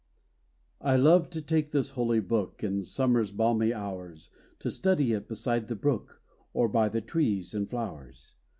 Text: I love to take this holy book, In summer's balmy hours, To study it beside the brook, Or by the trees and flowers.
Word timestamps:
I 0.81 0.95
love 0.95 1.29
to 1.29 1.43
take 1.43 1.69
this 1.69 1.91
holy 1.91 2.21
book, 2.21 2.63
In 2.63 2.83
summer's 2.83 3.31
balmy 3.31 3.71
hours, 3.71 4.31
To 4.57 4.71
study 4.71 5.13
it 5.13 5.27
beside 5.27 5.67
the 5.67 5.75
brook, 5.75 6.23
Or 6.53 6.67
by 6.67 6.89
the 6.89 7.01
trees 7.01 7.53
and 7.53 7.69
flowers. 7.69 8.33